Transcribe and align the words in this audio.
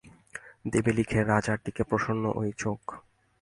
দেবে 0.65 0.91
লিখে 0.97 1.19
রাজার 1.23 1.57
টিকে 1.63 1.83
প্রসন্ন 1.83 2.23
ওই 2.39 2.49
চোখ! 2.57 2.81